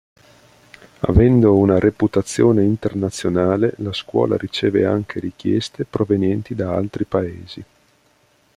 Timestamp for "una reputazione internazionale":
1.55-3.75